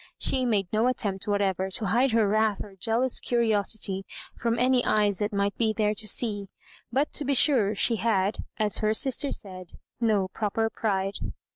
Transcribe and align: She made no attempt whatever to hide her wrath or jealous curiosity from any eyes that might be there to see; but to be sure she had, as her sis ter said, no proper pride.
She 0.17 0.47
made 0.47 0.67
no 0.73 0.87
attempt 0.87 1.27
whatever 1.27 1.69
to 1.69 1.85
hide 1.85 2.09
her 2.09 2.27
wrath 2.27 2.63
or 2.63 2.73
jealous 2.75 3.19
curiosity 3.19 4.03
from 4.35 4.57
any 4.57 4.83
eyes 4.83 5.19
that 5.19 5.31
might 5.31 5.55
be 5.59 5.73
there 5.73 5.93
to 5.93 6.07
see; 6.07 6.47
but 6.91 7.13
to 7.13 7.23
be 7.23 7.35
sure 7.35 7.75
she 7.75 7.97
had, 7.97 8.39
as 8.57 8.79
her 8.79 8.95
sis 8.95 9.17
ter 9.17 9.31
said, 9.31 9.73
no 9.99 10.27
proper 10.29 10.71
pride. 10.71 11.17